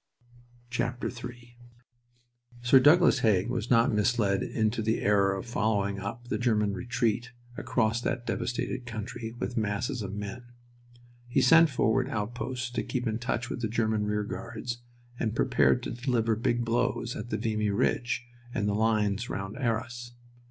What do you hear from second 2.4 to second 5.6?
Sir Douglas Haig was not misled into the error of